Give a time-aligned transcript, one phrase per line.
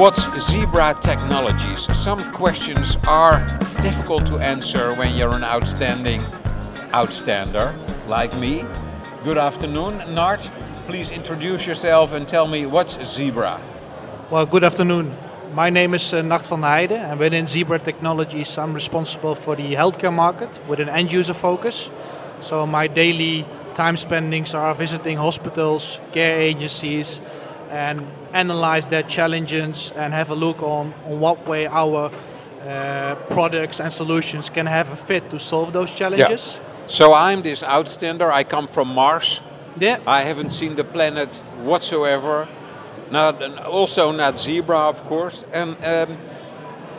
[0.00, 1.86] What's Zebra Technologies?
[1.94, 3.46] Some questions are
[3.82, 6.24] difficult to answer when you're an outstanding
[6.94, 7.78] outstander
[8.08, 8.64] like me.
[9.24, 10.40] Good afternoon, Nard.
[10.86, 13.60] Please introduce yourself and tell me what's Zebra.
[14.30, 15.14] Well, good afternoon.
[15.52, 19.74] My name is uh, Nard van Heijden, and within Zebra Technologies, I'm responsible for the
[19.74, 21.90] healthcare market with an end user focus.
[22.40, 23.44] So, my daily
[23.74, 27.20] time spendings are visiting hospitals, care agencies,
[27.70, 32.10] and analyze their challenges and have a look on, on what way our
[32.66, 36.56] uh, products and solutions can have a fit to solve those challenges.
[36.56, 36.88] Yeah.
[36.88, 38.30] So I'm this outstander.
[38.32, 39.40] I come from Mars.
[39.78, 40.00] Yeah.
[40.06, 42.48] I haven't seen the planet whatsoever.
[43.10, 45.44] Not, also not zebra, of course.
[45.52, 46.18] And um,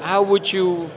[0.02, 0.90] how would you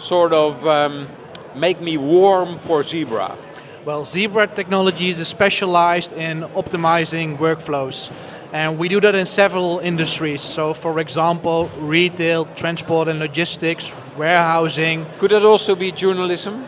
[0.00, 1.08] sort of um,
[1.54, 3.36] make me warm for zebra?
[3.84, 8.12] Well, Zebra Technologies is specialized in optimizing workflows.
[8.52, 10.40] And we do that in several industries.
[10.40, 15.04] So, for example, retail, transport and logistics, warehousing.
[15.18, 16.64] Could it also be journalism?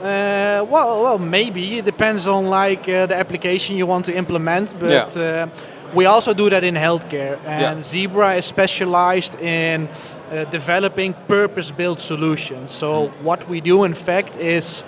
[0.00, 4.74] Uh, well, well, maybe it depends on like uh, the application you want to implement.
[4.80, 5.22] But yeah.
[5.22, 5.48] uh,
[5.94, 7.82] we also do that in healthcare, and yeah.
[7.82, 9.88] Zebra is specialized in
[10.30, 12.72] uh, developing purpose-built solutions.
[12.72, 13.22] So mm.
[13.22, 14.82] what we do, in fact, is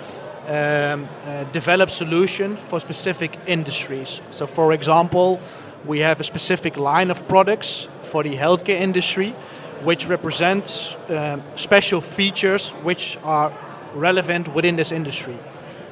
[0.47, 4.21] um, uh, develop solutions for specific industries.
[4.31, 5.39] So, for example,
[5.85, 9.31] we have a specific line of products for the healthcare industry,
[9.83, 13.51] which represents um, special features which are
[13.93, 15.37] relevant within this industry.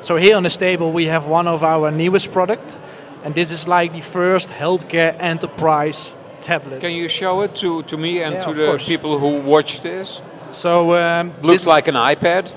[0.02, 2.80] So here on this table we have one of our newest product,
[3.24, 6.82] and this is like the first healthcare enterprise tablet.
[6.82, 8.88] Can you show it to, to me and yeah, to the course.
[8.88, 10.22] people who watch this?
[10.52, 12.52] So um, looks like an iPad.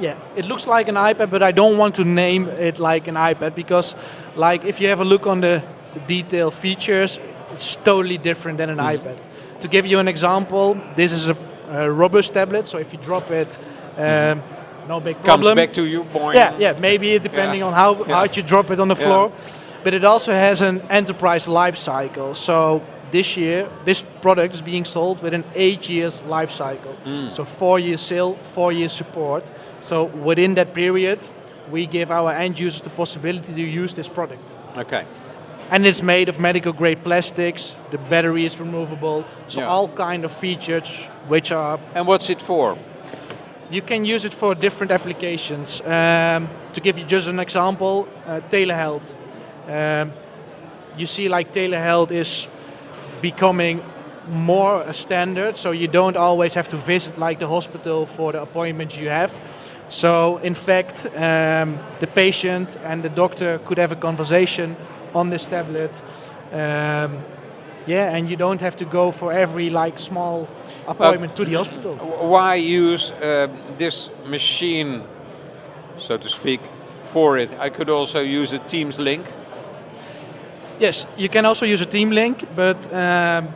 [0.00, 3.14] Yeah, it looks like an iPad, but I don't want to name it like an
[3.14, 3.94] iPad because,
[4.36, 5.62] like, if you have a look on the,
[6.06, 7.18] detailed features,
[7.52, 8.98] it's totally different than an mm.
[8.98, 9.18] iPad.
[9.60, 11.36] To give you an example, this is a,
[11.68, 13.58] a robust tablet, so if you drop it,
[13.96, 14.42] um, mm.
[14.88, 15.42] no big problem.
[15.42, 16.34] Comes back to you, boy.
[16.34, 17.66] Yeah, yeah, maybe depending yeah.
[17.66, 18.14] on how yeah.
[18.14, 19.30] hard you drop it on the floor.
[19.30, 19.52] Yeah.
[19.84, 22.34] But it also has an enterprise life cycle.
[22.34, 26.96] So this year, this product is being sold with an eight years life cycle.
[27.04, 27.32] Mm.
[27.32, 29.44] So four years sale, four years support.
[29.82, 31.28] So within that period,
[31.70, 34.50] we give our end users the possibility to use this product.
[34.76, 35.04] Okay.
[35.70, 37.74] And it's made of medical grade plastics.
[37.90, 39.24] The battery is removable.
[39.48, 39.68] So yeah.
[39.68, 40.88] all kind of features
[41.28, 41.78] which are.
[41.94, 42.76] And what's it for?
[43.70, 45.80] You can use it for different applications.
[45.80, 49.14] Um, to give you just an example, uh, telehealth.
[49.66, 50.12] Um,
[50.98, 52.48] you see, like telehealth is
[53.22, 53.82] becoming
[54.28, 58.42] more a standard, so you don't always have to visit like the hospital for the
[58.42, 59.32] appointments you have.
[59.88, 64.76] So in fact, um, the patient and the doctor could have a conversation
[65.14, 66.02] on this tablet.
[66.52, 67.24] Um,
[67.86, 70.48] yeah, and you don't have to go for every like small
[70.86, 71.96] appointment uh, to the hospital.
[71.96, 75.02] Why use uh, this machine,
[75.98, 76.60] so to speak,
[77.06, 77.50] for it?
[77.58, 79.26] I could also use a Teams link.
[80.82, 83.48] Yes, you can also use a team link, but um,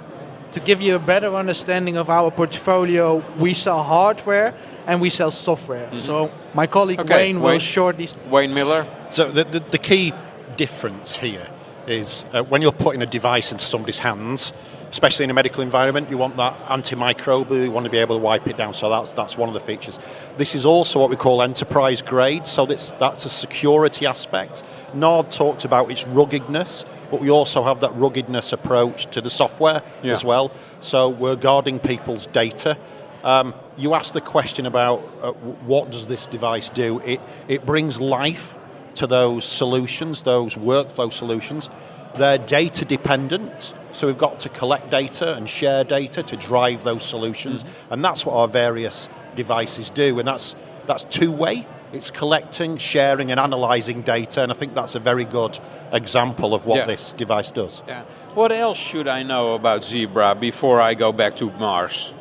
[0.53, 4.55] to give you a better understanding of our portfolio, we sell hardware
[4.87, 5.87] and we sell software.
[5.87, 5.97] Mm-hmm.
[5.97, 7.17] So my colleague okay.
[7.17, 8.09] Wayne, Wayne will shortly.
[8.31, 8.87] Wayne Miller.
[9.11, 10.13] So the, the, the key
[10.57, 11.49] difference here
[11.89, 14.53] is uh, when you're putting a device into somebody's hands,
[14.97, 18.23] especially in a medical environment, you want that antimicrobial, you want to be able to
[18.23, 18.73] wipe it down.
[18.73, 19.99] So that's that's one of the features.
[20.39, 22.47] This is also what we call enterprise grade.
[22.47, 24.63] So that's that's a security aspect.
[24.95, 29.81] Nard talked about its ruggedness but we also have that ruggedness approach to the software
[30.03, 30.13] yeah.
[30.13, 30.51] as well.
[30.81, 32.77] So we're guarding people's data.
[33.23, 35.31] Um, you asked the question about uh,
[35.71, 36.99] what does this device do?
[37.01, 38.59] It, it brings life
[38.97, 41.71] to those solutions, those workflow solutions.
[42.17, 47.03] They're data dependent, so we've got to collect data and share data to drive those
[47.03, 47.69] solutions, mm.
[47.91, 50.55] and that's what our various devices do, and that's
[50.87, 51.67] that's two way.
[51.93, 55.59] It's collecting, sharing, and analysing data, and I think that's a very good
[55.93, 56.87] example of what yeah.
[56.87, 57.83] this device does.
[57.89, 58.03] Yeah.
[58.35, 62.13] What else should I know about Zebra before I go back to Mars?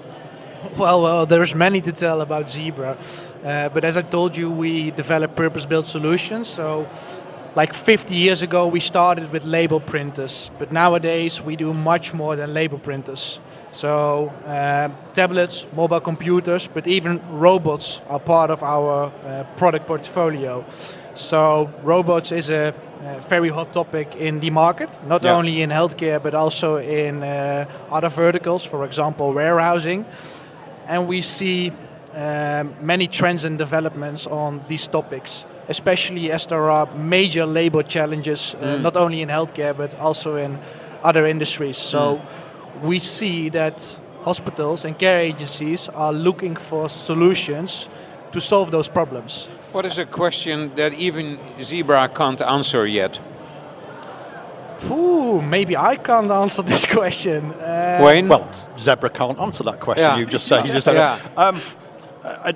[0.78, 2.98] Well, well, there's many to tell about Zebra,
[3.44, 6.48] uh, but as I told you, we develop purpose-built solutions.
[6.48, 6.88] So,
[7.56, 12.36] like 50 years ago, we started with label printers, but nowadays we do much more
[12.36, 13.40] than label printers.
[13.72, 20.66] So, uh, tablets, mobile computers, but even robots are part of our uh, product portfolio.
[21.13, 22.74] So, robots is a
[23.06, 25.36] uh, very hot topic in the market, not yeah.
[25.36, 30.06] only in healthcare but also in uh, other verticals, for example, warehousing.
[30.88, 31.72] And we see
[32.13, 35.46] um, many trends and developments on these topics.
[35.67, 38.81] Especially as there are major labor challenges, uh, mm.
[38.81, 40.59] not only in healthcare but also in
[41.03, 41.77] other industries.
[41.77, 42.81] So mm.
[42.88, 43.81] we see that
[44.23, 47.89] hospitals and care agencies are looking for solutions
[48.31, 49.50] to solve those problems.
[49.71, 53.19] What is a question that even Zebra can't answer yet?
[54.91, 57.53] Ooh, maybe I can't answer this question.
[57.53, 58.27] Uh, Wayne?
[58.27, 60.03] Well, Zebra can't answer that question.
[60.03, 60.18] Yeah.
[60.18, 60.65] You just said.
[60.65, 60.95] You just said.
[60.95, 61.19] Yeah.
[61.38, 61.61] Um,
[62.23, 62.53] uh,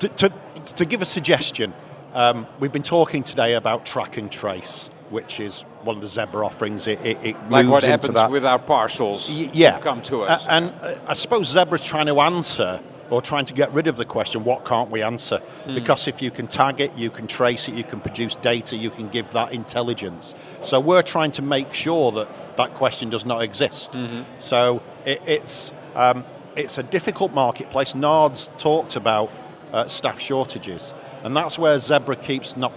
[0.00, 0.32] to, to,
[0.76, 1.74] to, give a suggestion,
[2.18, 6.44] um, we've been talking today about track and trace, which is one of the Zebra
[6.44, 6.88] offerings.
[6.88, 8.30] It, it, it like what happens that.
[8.30, 9.30] with our parcels.
[9.30, 10.44] Y- yeah, come to us.
[10.44, 12.80] Uh, and uh, I suppose Zebra's trying to answer
[13.10, 15.40] or trying to get rid of the question, what can't we answer?
[15.64, 15.76] Mm.
[15.76, 18.90] Because if you can tag it, you can trace it, you can produce data, you
[18.90, 20.34] can give that intelligence.
[20.62, 23.92] So we're trying to make sure that that question does not exist.
[23.92, 24.22] Mm-hmm.
[24.40, 26.24] So it, it's, um,
[26.56, 27.94] it's a difficult marketplace.
[27.94, 29.30] NARD's talked about
[29.72, 30.92] uh, staff shortages,
[31.22, 32.72] and that's where Zebra keeps not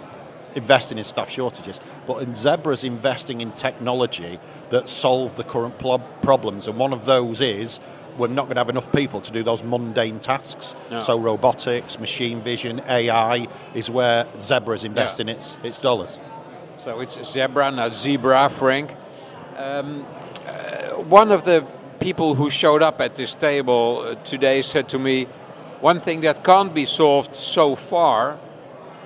[0.55, 4.39] investing in staff shortages, but in Zebra's investing in technology
[4.69, 7.79] that solve the current problems, and one of those is
[8.17, 10.75] we're not going to have enough people to do those mundane tasks.
[10.89, 10.99] No.
[10.99, 15.35] So robotics, machine vision, AI is where Zebra is investing yeah.
[15.35, 16.19] its, its dollars.
[16.83, 18.95] So it's Zebra, not Zebra, Frank.
[19.55, 20.05] Um,
[20.45, 21.65] uh, one of the
[21.99, 25.27] people who showed up at this table uh, today said to me,
[25.81, 28.39] one thing that can't be solved so far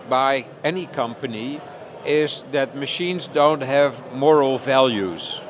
[0.09, 1.61] by any company
[2.05, 5.41] is that machines don't have moral values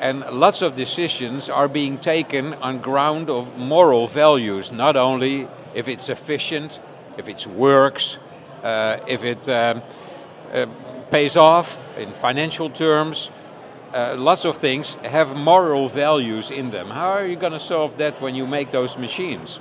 [0.00, 5.88] and lots of decisions are being taken on ground of moral values, not only if
[5.88, 6.78] it's efficient,
[7.16, 8.18] if it works,
[8.62, 9.82] uh, if it um,
[10.52, 10.66] uh,
[11.10, 13.30] pays off in financial terms.
[13.92, 16.90] Uh, lots of things have moral values in them.
[16.90, 19.60] How are you going to solve that when you make those machines?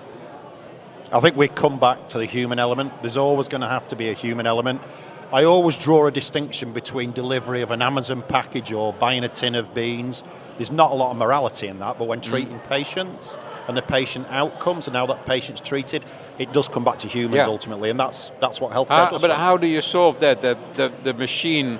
[1.11, 2.91] I think we come back to the human element.
[3.01, 4.81] There's always going to have to be a human element.
[5.31, 9.55] I always draw a distinction between delivery of an Amazon package or buying a tin
[9.55, 10.23] of beans.
[10.57, 12.23] There's not a lot of morality in that, but when mm.
[12.23, 12.69] treating mm.
[12.69, 13.37] patients
[13.67, 16.05] and the patient outcomes and how that patient's treated,
[16.39, 17.47] it does come back to humans yeah.
[17.47, 19.21] ultimately, and that's that's what healthcare does.
[19.21, 20.41] But how do you solve that?
[20.41, 21.79] That the, the machine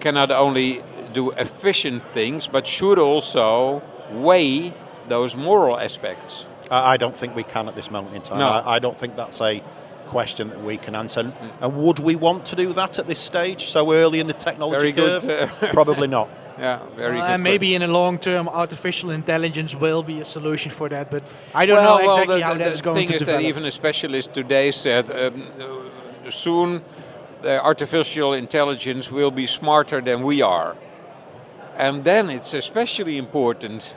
[0.00, 0.82] cannot only
[1.12, 3.82] do efficient things, but should also
[4.12, 4.72] weigh
[5.08, 6.46] those moral aspects.
[6.70, 8.38] I don't think we can at this moment in time.
[8.38, 8.48] No.
[8.48, 9.62] I, I don't think that's a
[10.06, 11.32] question that we can answer.
[11.60, 14.92] And would we want to do that at this stage, so early in the technology
[14.92, 15.22] Very curve?
[15.22, 16.28] Good, uh, Probably not.
[16.58, 17.30] Yeah, very uh, good.
[17.32, 21.46] And maybe in the long term, artificial intelligence will be a solution for that, but
[21.54, 23.18] I don't well, know exactly well, the, how the, that's going to develop.
[23.18, 25.48] The thing is that even a specialist today said um,
[26.26, 26.82] uh, soon
[27.44, 30.76] artificial intelligence will be smarter than we are.
[31.76, 33.94] And then it's especially important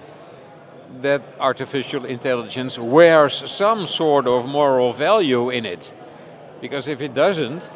[1.01, 5.91] that artificial intelligence wears some sort of moral value in it.
[6.61, 7.69] Because if it doesn't,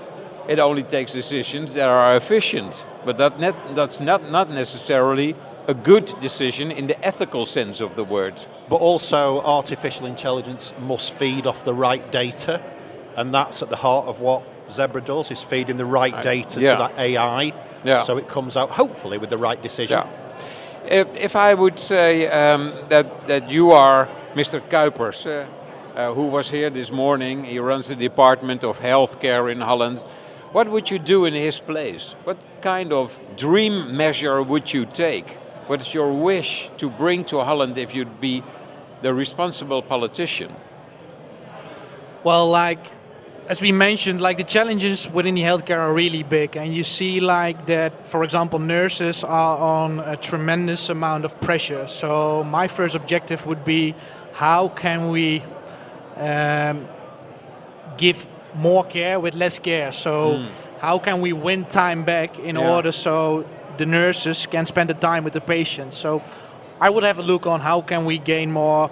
[0.48, 2.84] it only takes decisions that are efficient.
[3.06, 5.36] But that net, that's not, not necessarily
[5.68, 8.34] a good decision in the ethical sense of the word.
[8.70, 12.62] But also, artificial intelligence must feed off the right data,
[13.16, 16.72] and that's at the heart of what Zebra does: is feeding the right data yeah.
[16.72, 17.54] to that AI,
[17.84, 18.04] yeah.
[18.04, 20.00] so it comes out hopefully with the right decision.
[20.00, 20.31] Yeah.
[20.86, 24.62] If, if I would say um, that that you are Mr.
[24.70, 25.26] Kuipers.
[25.26, 25.46] Uh,
[25.96, 27.44] uh, who was here this morning.
[27.44, 30.00] He runs the Department of Healthcare in Holland.
[30.52, 32.16] What would you do in his place?
[32.24, 35.30] What kind of dream measure would you take?
[35.68, 38.44] What is your wish to bring to Holland if you'd be
[39.02, 40.54] the responsible politician?
[42.24, 42.86] Well, like
[43.52, 47.20] as we mentioned, like the challenges within the healthcare are really big, and you see
[47.20, 48.06] like that.
[48.06, 51.86] For example, nurses are on a tremendous amount of pressure.
[51.88, 53.94] So my first objective would be,
[54.32, 55.44] how can we
[56.16, 56.88] um,
[57.98, 59.92] give more care with less care.
[59.92, 60.50] So mm.
[60.80, 62.72] how can we win time back in yeah.
[62.72, 63.46] order so
[63.78, 65.98] the nurses can spend the time with the patients?
[65.98, 66.22] So
[66.80, 68.90] I would have a look on how can we gain more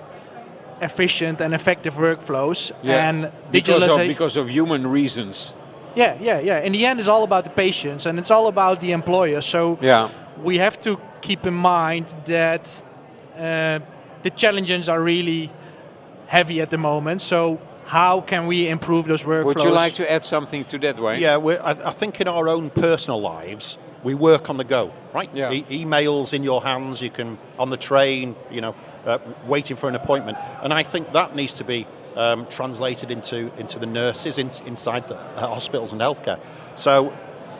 [0.82, 3.10] efficient and effective workflows yeah.
[3.10, 5.54] and because of, because of human reasons.
[5.96, 6.60] Yeah, yeah, yeah.
[6.60, 9.42] In the end, it's all about the patients and it's all about the employer.
[9.42, 10.10] So yeah.
[10.44, 12.82] we have to keep in mind that
[13.36, 13.80] uh,
[14.22, 15.52] the challenges are really
[16.28, 17.22] heavy at the moment.
[17.22, 19.46] So how can we improve those workflows?
[19.46, 21.20] Would you like to add something to that, Wayne?
[21.20, 25.30] Yeah, I, I, think in our own personal lives, we work on the go, right?
[25.34, 25.52] Yeah.
[25.52, 28.76] E- emails in your hands, you can, on the train, you know,
[29.10, 30.38] uh, waiting for an appointment.
[30.62, 35.08] And I think that needs to be um, translated into, into the nurses in, inside
[35.08, 36.39] the uh, hospitals and healthcare.
[36.75, 37.13] So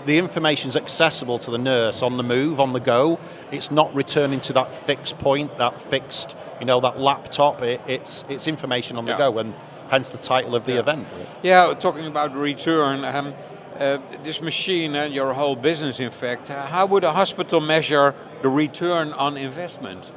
[0.06, 3.20] the information is accessible to the nurse on the move, on the go.
[3.51, 7.62] It's not returning to that fixed point, that fixed, you know, that laptop.
[7.62, 9.18] It, it's it's information on the yeah.
[9.18, 9.53] go, and
[9.89, 10.79] hence the title of the yeah.
[10.79, 11.08] event.
[11.44, 13.03] Yeah, talking about return.
[13.03, 13.34] Um,
[13.77, 18.13] uh, this machine and your whole business, in fact, uh, how would a hospital measure
[18.41, 20.12] the return on investment?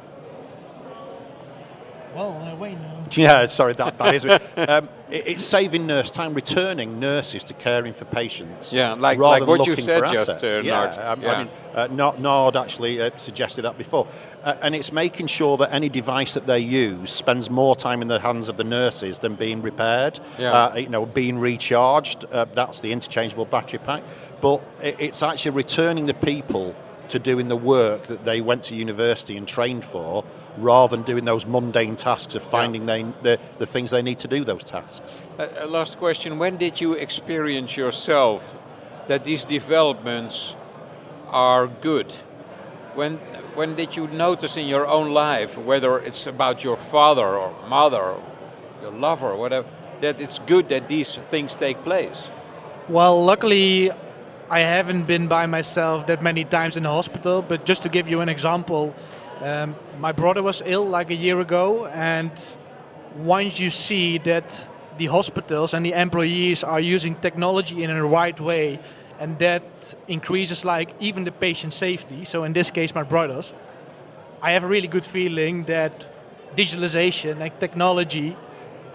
[2.15, 2.73] Well, uh, wait.
[2.79, 2.89] No.
[3.15, 4.41] Yeah, sorry, that, that is it.
[4.57, 8.73] Um, it, It's saving nurse time, returning nurses to caring for patients.
[8.73, 10.43] Yeah, like- rather like than what you looking said for just, assets.
[10.43, 10.97] uh, yeah, Nard.
[10.97, 11.31] um, Yeah.
[11.31, 14.07] I mean, uh, Nard, Nard actually uh, suggested that before.
[14.43, 18.07] Uh, and it's making sure that any device that they use spends more time in
[18.07, 20.51] the hands of the nurses than being repaired, Yeah.
[20.51, 22.25] uh, you know, being recharged.
[22.31, 24.01] Uh, that's the interchangeable battery pack.
[24.41, 26.75] But it, it's actually returning the people
[27.09, 30.23] to doing the work that they went to university and trained for,
[30.57, 34.27] rather than doing those mundane tasks of finding they, the, the things they need to
[34.27, 35.01] do those tasks.
[35.37, 38.55] Uh, uh, last question: When did you experience yourself
[39.07, 40.55] that these developments
[41.29, 42.13] are good?
[42.95, 43.17] When
[43.55, 48.01] when did you notice in your own life, whether it's about your father or mother
[48.01, 48.23] or
[48.81, 49.67] your lover or whatever,
[50.01, 52.23] that it's good that these things take place?
[52.89, 53.91] Well, luckily,
[54.49, 57.41] I haven't been by myself that many times in the hospital.
[57.41, 58.93] But just to give you an example,
[59.41, 62.31] um, my brother was ill like a year ago, and
[63.17, 68.39] once you see that the hospitals and the employees are using technology in a right
[68.39, 68.79] way,
[69.19, 72.23] and that increases like even the patient safety.
[72.23, 73.53] So in this case, my brothers,
[74.41, 76.09] I have a really good feeling that
[76.55, 78.35] digitalization and technology.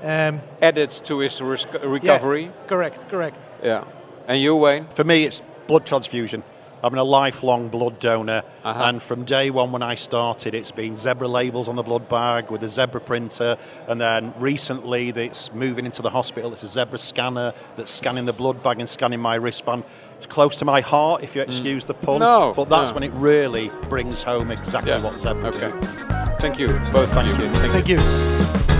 [0.03, 2.45] Um, Added to his res- recovery.
[2.45, 3.41] yeah, correct, correct.
[3.63, 3.85] Yeah.
[4.29, 4.87] And you, Wayne?
[4.93, 6.43] For me, it's blood transfusion.
[6.83, 8.85] I'm a lifelong blood donor, Uh-huh.
[8.85, 12.51] and from day one when I started, it's been zebra labels on the blood bag
[12.51, 13.57] with a zebra printer,
[13.89, 16.53] and then recently it's moving into the hospital.
[16.53, 19.85] It's a zebra scanner that's scanning the blood bag and scanning my wristband.
[20.17, 22.17] It's close to my heart, if you excuse the pun.
[22.17, 22.21] Mm.
[22.21, 22.95] No, but that's no.
[22.95, 25.03] when it really brings home exactly Yeah.
[25.03, 25.69] what zebra Okay.
[25.69, 25.87] do.
[26.39, 27.11] Thank you, both.
[27.13, 27.35] Thank you.
[27.45, 27.51] you.
[27.51, 27.99] Thank you.
[27.99, 28.78] Thank you.